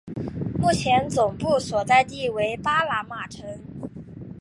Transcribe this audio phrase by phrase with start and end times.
[0.57, 3.59] 目前总部所在地为巴拿马城。